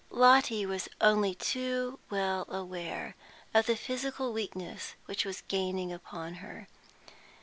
[0.09, 3.15] Lotty was only too well aware
[3.53, 6.67] of the physical weakness which was gaining upon her.